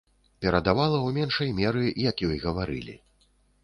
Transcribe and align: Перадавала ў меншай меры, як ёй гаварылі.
Перадавала 0.45 0.95
ў 1.05 1.09
меншай 1.19 1.53
меры, 1.61 1.85
як 2.09 2.27
ёй 2.33 2.37
гаварылі. 2.51 3.03